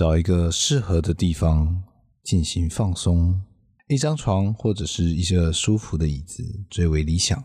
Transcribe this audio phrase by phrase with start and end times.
[0.00, 1.82] 找一个适合的地方
[2.22, 3.38] 进行放松，
[3.86, 7.44] 一张床或者是一个舒服的椅子最为理想，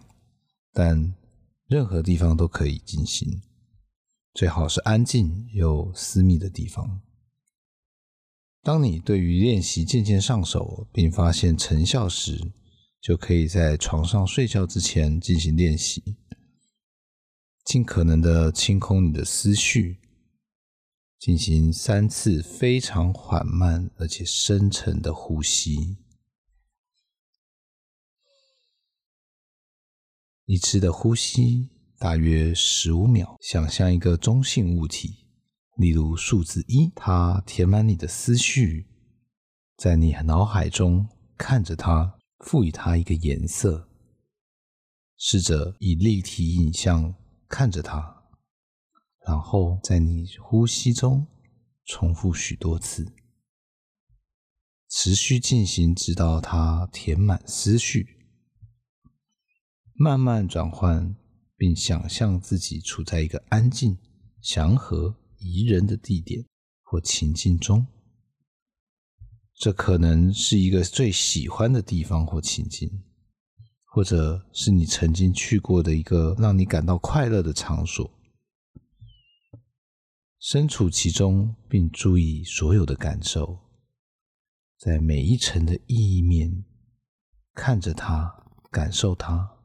[0.71, 1.13] 但
[1.67, 3.41] 任何地方都可以进行，
[4.33, 7.01] 最好是安静又私密的地方。
[8.63, 12.53] 当你对于练习渐渐上手，并发现成效时，
[13.01, 16.01] 就可以在床上睡觉之前进行练习，
[17.65, 19.97] 尽可能的清空你的思绪，
[21.25, 25.97] 进行三次非常缓慢而且深沉的呼吸。
[30.45, 35.25] 一次的呼吸大约十五秒，想象一个中性物体。
[35.77, 38.85] 例如数字一，它填满你的思绪，
[39.77, 43.89] 在你脑海中看着它，赋予它一个颜色，
[45.17, 47.15] 试着以立体影像
[47.47, 48.14] 看着它，
[49.25, 51.27] 然后在你呼吸中
[51.85, 53.11] 重复许多次，
[54.89, 58.07] 持续进行直到它填满思绪，
[59.93, 61.15] 慢慢转换，
[61.57, 63.97] 并想象自己处在一个安静、
[64.41, 65.15] 祥和。
[65.37, 66.43] 宜人的地点
[66.81, 67.85] 或情境中，
[69.53, 72.89] 这可能是一个最喜欢的地方或情境，
[73.83, 78.09] 或者是你曾经去过的一个让你感到快乐的场所。
[80.47, 83.61] 身处其中，并注意所有的感受，
[84.77, 86.63] 在每一层的意义面
[87.55, 89.57] 看着它，感受它，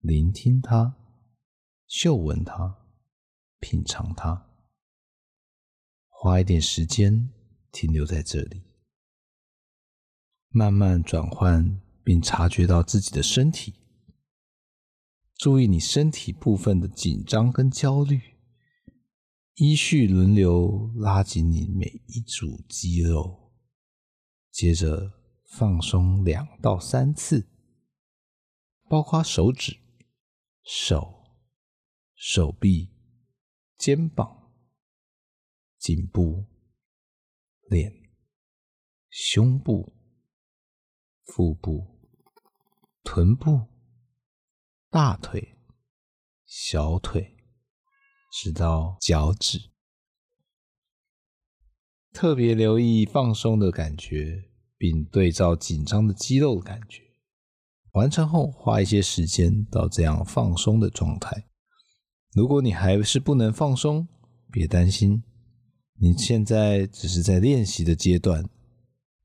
[0.00, 0.96] 聆听它，
[1.86, 2.78] 嗅闻它，
[3.60, 4.46] 品尝它。
[6.08, 7.28] 花一点时间
[7.70, 8.62] 停留在这里，
[10.48, 13.74] 慢慢转换，并察觉到自己的身体，
[15.36, 18.27] 注意你身体部分的紧张跟焦虑，
[19.60, 23.52] 依序轮流拉紧你每一组肌肉，
[24.52, 25.12] 接着
[25.46, 27.48] 放松两到三次，
[28.88, 29.76] 包括手指、
[30.62, 31.24] 手、
[32.14, 32.90] 手臂、
[33.76, 34.36] 肩膀。
[35.76, 36.44] 颈部、
[37.68, 37.92] 脸、
[39.10, 39.92] 胸部、
[41.24, 42.00] 腹部、
[43.04, 43.66] 臀部、
[44.90, 45.56] 大腿、
[46.44, 47.37] 小腿，
[48.30, 49.70] 直到脚趾。
[52.12, 57.02] 特别留意放松的感觉，并对照紧张的肌肉的感觉。
[57.92, 61.46] 完成后，花一些时间到这样放松的状态。
[62.32, 64.06] 如果你还是不能放松，
[64.50, 65.22] 别担心。
[66.00, 68.48] 你现在只是在练习的阶段。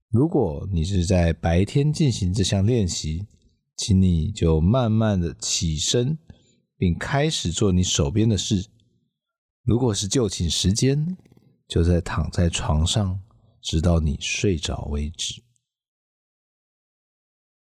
[0.09, 3.27] 如果你是在白天进行这项练习，
[3.75, 6.17] 请你就慢慢的起身，
[6.77, 8.67] 并开始做你手边的事。
[9.63, 11.15] 如果是就寝时间，
[11.69, 13.17] 就在躺在床上，
[13.61, 15.41] 直到你睡着为止。